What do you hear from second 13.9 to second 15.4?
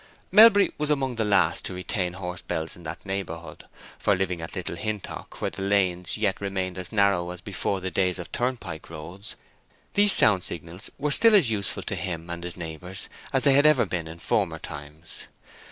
in former times.